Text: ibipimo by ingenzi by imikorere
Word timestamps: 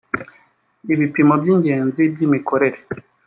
ibipimo 0.93 1.33
by 1.41 1.47
ingenzi 1.53 2.01
by 2.13 2.19
imikorere 2.27 2.77